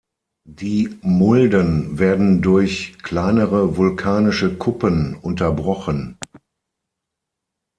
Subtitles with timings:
[0.49, 6.17] Die Mulden werden durch kleinere vulkanische Kuppen unterbrochen.